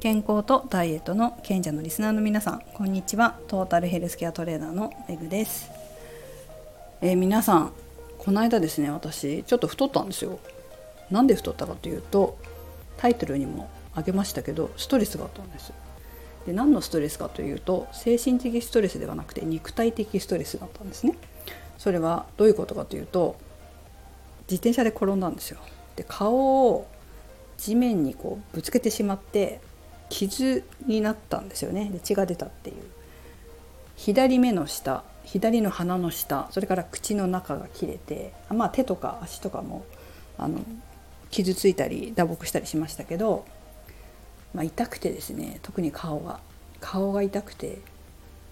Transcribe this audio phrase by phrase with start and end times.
[0.00, 3.36] 健康とダイエットの賢者のリスナーの皆さんこんにちは。
[3.48, 5.68] トータルヘルスケアトレーナーのメグです、
[7.00, 7.72] えー、皆さん
[8.16, 10.38] この間ですね私ちょっと太ったんですよ。
[11.10, 12.38] なんで太ったかというと
[12.96, 15.72] タイトルにもあげましたけどストレスがあったんです。
[16.46, 21.16] で何のストレスかというと精神的ストレスではなくて肉体的ストレスだったんですね。
[21.76, 23.34] それはどういうことかというと
[24.42, 25.58] 自転車で転んだんですよ。
[25.96, 26.86] で顔を
[27.56, 29.60] 地面にこうぶつけてしまって
[30.08, 31.90] 傷になったんですよね。
[31.92, 32.76] で血が出たっていう。
[33.96, 39.84] 左目の下左の鼻の下それから口の中が切れてまあ手とか足とかも
[40.38, 40.60] あの
[41.30, 43.44] 傷ついたり打撲したりしましたけど、
[44.54, 46.40] まあ、痛くてですね特に顔が。
[46.80, 47.80] 顔が痛くて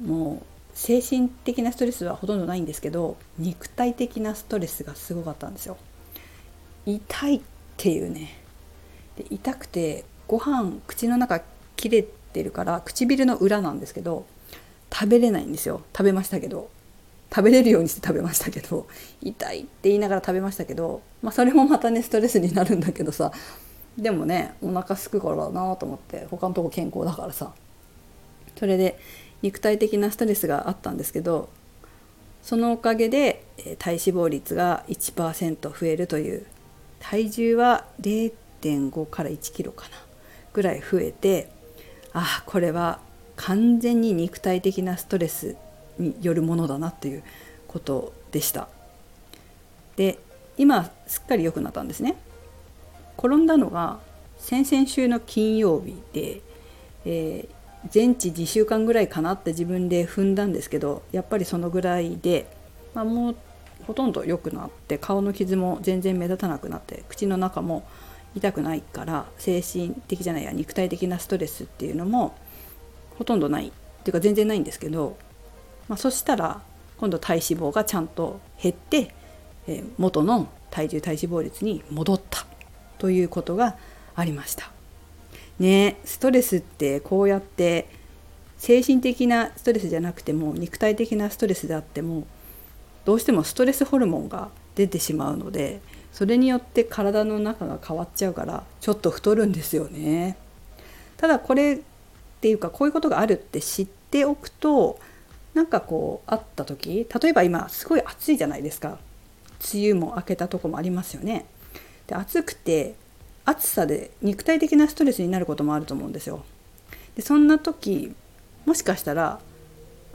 [0.00, 5.76] もう精神的なストレスはほとんどないんですけど肉体的なストレスがすごかったんですよ。
[6.86, 7.40] 痛いっ
[7.76, 8.38] ていうね。
[9.16, 11.42] で痛くてご飯口の中
[11.76, 14.24] 切れてるから唇の裏なんですけど
[14.90, 15.82] 食べれないんですよ。
[15.94, 16.70] 食べましたけど。
[17.34, 18.86] 食べれるようにして食べましたけど
[19.22, 23.30] 痛いって言いながら食べましたけど、まあ、それもまたねストレスになるんだけどさ。
[23.98, 27.52] でもねお腹すくからなと思って他のとこ健康だからさ。
[28.56, 28.98] それで
[29.42, 31.50] 肉体的なストレスがあったんですけど
[32.42, 33.44] そのおかげで
[33.78, 36.46] 体脂肪率が1%増えるという。
[37.00, 40.11] 体重は0.5から1キロかな。
[40.52, 41.50] ぐらい増えて
[42.12, 43.00] あこれは
[43.36, 45.56] 完全に肉体的なストレス
[45.98, 47.22] によるものだなっていう
[47.66, 48.68] ことでした。
[49.96, 50.18] で
[50.56, 52.16] 今すっかり良くなったんですね。
[53.18, 54.00] 転んだのが
[54.38, 56.40] 先々週の金曜日で、
[57.04, 62.46] えー、全治2週間ぐらいかなって自分で踏んだんですけどやっぱりそのぐらいで、
[62.94, 63.36] まあ、もう
[63.86, 67.84] ほとんど良くなって顔の傷も全然目立たなくなって口の中も
[68.34, 72.36] 痛くないから精神的じゃないや肉体的なストレスっていうのも
[73.18, 73.70] ほとんどないっ
[74.02, 75.16] ていうか全然ないんですけど、
[75.88, 76.62] まあ、そしたら
[76.96, 79.14] 今度体脂肪がちゃんと減って、
[79.66, 82.46] えー、元の体重体脂肪率に戻った
[82.98, 83.76] ということが
[84.14, 84.70] ありました。
[85.58, 87.88] ねストレスってこうやって
[88.58, 92.26] 精神的なストレスじゃなくても肉体的なストレスであっても
[93.04, 95.80] どうしてもストレスホルモンが出てしまうので
[96.12, 100.36] それによって体の中が変わっちゃうからちょっと太るんですよね。
[101.16, 101.78] ただこれっ
[102.40, 104.98] ていうかこういうことがあるって知っておくと
[105.54, 108.98] なんかこうあった時例えば今すごい暑いじゃないですか
[109.72, 111.46] 梅雨も明けたとこもありますよね。
[112.06, 112.94] で暑くて
[113.44, 116.44] 暑さで肉体的なストレスになることもあると思うんですよ。
[117.16, 118.14] でそんな時
[118.66, 119.40] もしかしたら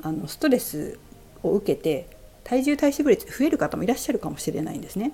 [0.04, 1.00] あのストレス
[1.44, 2.08] を受けて
[2.44, 5.12] 体重体脂肪率増える方もいらっしゃるかもしれないんですね。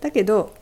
[0.00, 0.54] だけど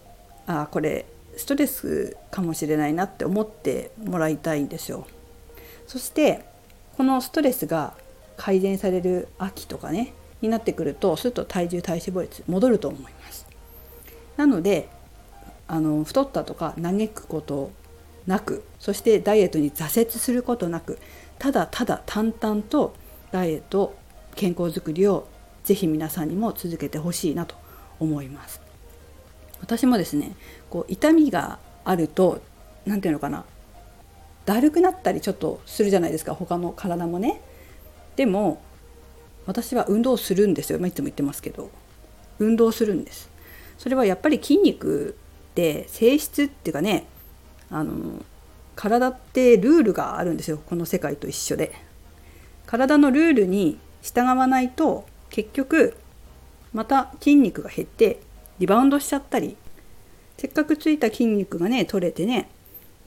[0.47, 1.07] あこれ
[1.37, 5.07] ストレスかもしれないなって思ってもらいたいんですよ。
[5.87, 6.45] そして
[6.97, 7.95] このストレスが
[8.37, 10.13] 改善される秋とかね
[10.43, 13.47] になってくるとすると体重体脂肪率戻ると思います。
[14.37, 14.89] なので
[15.67, 17.71] あの太ったとか嘆くこと
[18.27, 20.99] なくそしてダイエットに挫折することなく
[21.39, 22.95] ただただ淡々と
[23.31, 23.97] ダイエット
[24.35, 25.29] 健康づくりを
[25.65, 27.55] ぜひ皆さんにも続けてほしいなと
[28.01, 28.68] 思います。
[29.61, 30.35] 私もですね
[30.71, 32.41] こう痛みがあると
[32.87, 33.45] 何て言うのかな
[34.47, 37.43] だるくなったりちょっとするじゃないですか他の体もね。
[38.17, 38.63] でも
[39.45, 41.71] 私は運動するんですよ、まあ、いつも言ってますけど
[42.39, 43.31] 運動するんです。
[43.77, 45.17] それはやっぱり筋肉
[45.51, 47.07] って性質っていうかね
[47.71, 48.25] あの
[48.75, 51.73] 体ってルールがあるんですよこの世界と一緒で。
[52.65, 55.95] 体のルールに従わないと結局
[56.73, 58.21] また筋肉が減って
[58.59, 59.57] リバウンドしちゃったり
[60.37, 62.49] せっかくついた筋肉がね取れてね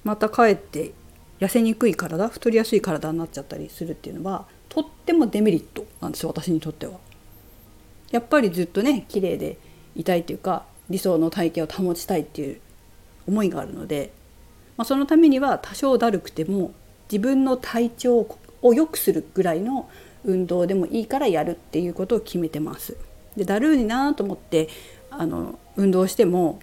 [0.03, 0.91] またかえって
[1.39, 6.99] 痩せにくい体太りやすい体になっちゃったりするっていうのはとってもデメリットなんですよ私にとっては。
[8.11, 9.57] やっぱりずっとね綺麗で
[9.95, 12.59] いたいっていうか理想の体型を保ちたいっていう
[13.27, 14.11] 思いがあるので、
[14.77, 16.73] まあ、そのためには多少だるくても
[17.11, 18.27] 自分の体調
[18.61, 19.89] を良くするぐらいの
[20.23, 22.97] 運動でもいいからやるっていうことを決めてます。
[23.35, 24.67] でだるいなと思って
[25.11, 26.59] あの運動しても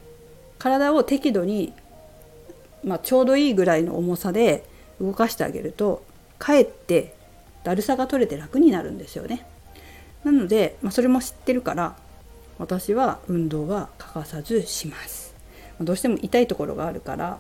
[0.58, 1.72] 体を適度に、
[2.82, 4.64] まあ、ちょうどいいぐらいの重さで
[5.00, 6.02] 動かしてあげると
[6.38, 7.14] かえって
[7.62, 9.46] だるさが取れて楽になるんですよね。
[10.24, 11.96] なので、まあ、それも知ってるから
[12.58, 15.34] 私は運動は欠かさずします。
[15.80, 17.38] どうしても痛いところがあるから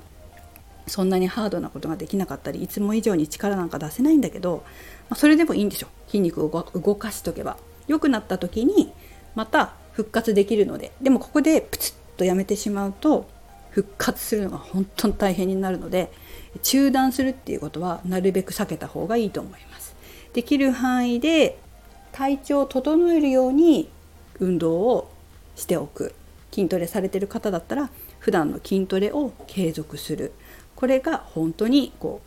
[0.86, 4.64] そんなにハードなことができなかったりいつも以上に力なんか出せないんだけど、
[5.08, 7.56] まあ、それでもいいんですよ筋肉を動かしとけば。
[7.88, 8.92] 良くなった時に
[9.34, 10.92] また復活できるので。
[11.02, 13.26] でもここでプツッとやめてしまうと
[13.70, 16.12] 復活するのが本当に大変になるので
[16.62, 19.96] 中断するっていうことはなるべく避けた方がいいと思います。
[20.34, 21.58] できる範囲で
[22.12, 23.90] 体調を整えるように
[24.38, 25.10] 運動を
[25.56, 26.14] しておく。
[26.52, 27.90] 筋トレされてる方だったら
[28.20, 30.32] 普段の筋トレを継続する。
[30.76, 32.20] これが本当にこ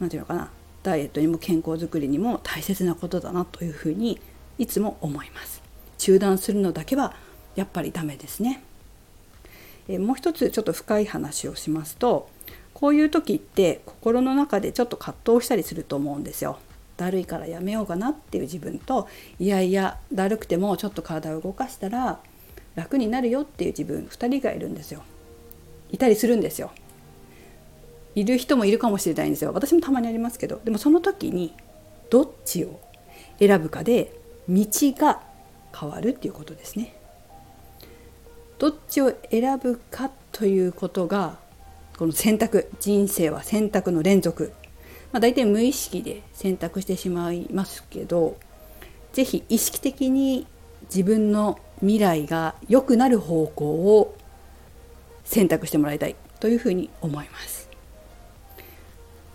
[0.00, 0.50] う何て言うのかな
[0.82, 4.20] ダイエットにも健康づくりにも大切なことだなというふうに
[4.58, 5.63] いつも思います。
[6.04, 7.14] 中断するのだけは
[7.56, 8.62] やっぱりダメですね。
[9.88, 12.28] えもう一つちょっと深い話をしますと
[12.74, 16.58] こういう時って心の中でちょっと葛藤したりすると思うんですよ。
[16.98, 19.08] だるいからやめようかなっていう自分と
[19.38, 22.20] いやいやだるくてもちょっと体を動かしたら
[22.74, 25.02] 楽になるよっていう自分2人がいるんですよ。
[25.90, 26.70] いたりするんですよ。
[28.14, 29.52] いる人もいるかもしれないんですよ。
[29.54, 31.54] 私もたまにありますけどでもその時に
[32.10, 32.78] どっちを
[33.38, 34.12] 選ぶかで
[34.50, 34.66] 道
[34.98, 35.32] が
[35.74, 36.94] 変わるっていうことですね
[38.58, 41.38] どっちを選ぶかということが
[41.98, 44.52] この選択人生は選択の連続
[45.14, 48.36] まあ、大体無意識で選択してしまいますけど
[49.12, 50.44] 是非意識的に
[50.92, 54.16] 自分の未来が良くなる方向を
[55.24, 57.70] 選択してもらいたいというふうに思います。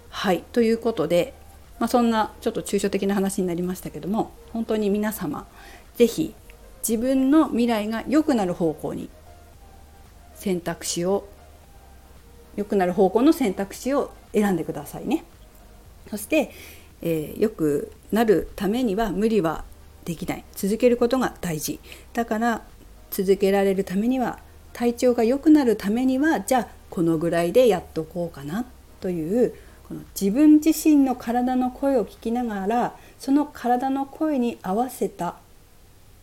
[0.10, 1.34] はいということで、
[1.80, 5.48] まあ、そんなちょっと抽象的な話になりましたけども本当に皆様
[6.00, 6.34] 是非
[6.82, 9.10] 自分の未来が良くなる方向に
[10.34, 11.28] 選択肢を
[12.56, 15.26] 良くなる方向の選択肢を選んでくださいね。
[16.10, 16.52] そして、
[17.02, 19.66] えー、よくなるためには無理は
[20.06, 21.80] できない続けることが大事
[22.14, 22.62] だから
[23.12, 24.40] 続けられるためには
[24.72, 28.66] 体調が良くなるためにはじゃあこのぐらいでやっとこうかな
[29.02, 29.54] という
[29.88, 35.36] この自分自身の体の声を聞きながらその体の声に合わせた、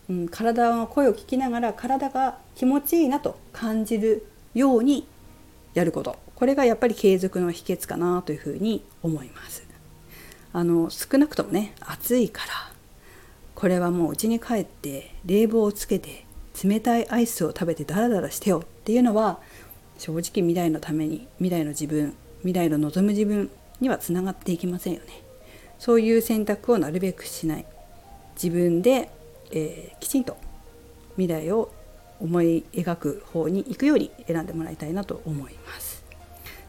[0.09, 5.07] うん、体の声を聞きながら体が気持ちいいなと感じるように
[5.75, 6.17] やること。
[6.35, 9.65] これがやっぱり継続の秘訣かなというふうに思います。
[10.53, 12.49] あの少なくともね暑いから
[13.55, 16.25] これはもう家に帰って冷房をつけて
[16.63, 19.39] 冷たいアイスを食べてダラダラしてよっていうのは
[19.99, 23.51] 正直未来のために未来の自分未来の望む自分
[23.81, 25.23] にはつながっていきませんよね。
[25.79, 27.67] そういう選択をなるべくしない。
[28.41, 29.11] 自分で、
[29.51, 30.37] えー、きちんと
[31.17, 31.73] 未来を
[32.21, 36.05] 思い描く方に行くように選んでもらいたいなと思います。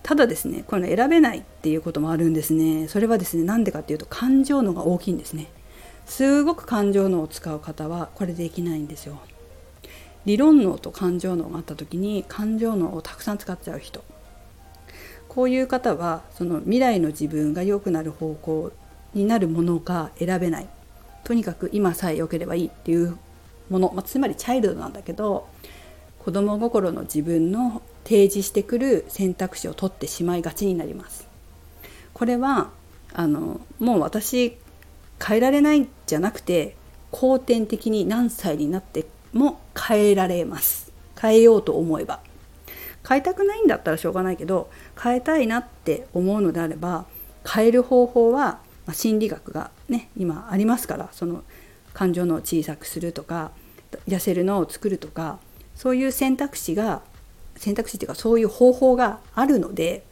[0.03, 2.88] ただですねこの選べないっていうこともあるんですね。
[2.88, 5.47] それはですねなんでかっていうと感情脳が大きいんですね。
[6.06, 9.19] すごく感情脳を使う方はこれできないんですよ。
[10.25, 14.03] 理論脳と感情脳があった時に感情脳をたくさん使っちゃう人。
[15.27, 18.71] こういう方はその未来の自分が良くなる方向
[19.13, 20.69] になるものが選べない。
[21.27, 23.18] とにかく今さえ良ければいいっていう
[23.69, 25.50] もの、まあ、つまりチャイルドなんだけど
[26.19, 31.27] 子供心の自分の提示してくる選択肢を取ってしまいがちになります。
[32.13, 32.69] これは
[33.13, 34.57] あのもう私
[35.21, 36.77] 変えられないんじゃなくて
[37.12, 42.21] 後天的に何歳になっても変えられます変えようと思えば
[43.07, 44.69] 変えたくないんだったらしょうがないけど
[45.01, 47.06] 変えたいなって思うのであれば
[47.45, 51.43] 変える方法は、まあ、心理学がね今ありますからその
[51.93, 53.51] 感情の小さくするとか
[54.07, 55.39] 痩せるのを作るとか
[55.75, 57.01] そういう選択肢が
[57.55, 60.03] 選択肢っていうかそういう方法があるので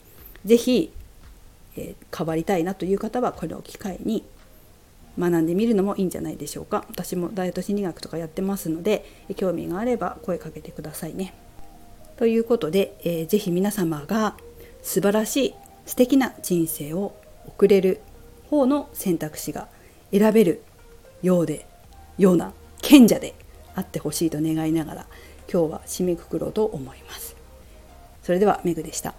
[0.45, 0.91] 是非、
[1.77, 4.23] えー、変わりたいなという方はこれを機会に
[5.17, 9.05] 学んでみるのもいいんじゃないでしょうか私もダイエット心理学とかやってますので
[9.35, 11.33] 興味があれば声かけてくださいね。
[12.17, 14.35] ということで、えー、ぜ皆様が
[14.81, 15.55] 素晴らしい
[15.85, 17.15] 素敵な人生を
[17.47, 17.99] 送れる
[18.49, 19.67] 方の選択肢が
[20.11, 20.61] 選べる
[21.21, 21.65] ようで
[22.17, 23.33] ような賢者で
[23.75, 25.05] あってほしいと願いながら
[25.51, 27.35] 今日は締めくくろうと思います。
[28.23, 29.13] それではメグでした。